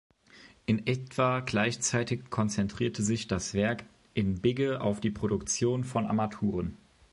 [0.65, 3.83] In etwa gleichzeitig konzentrierte sich das Werk
[4.15, 6.75] in Bigge auf die Produktion von Armaturen.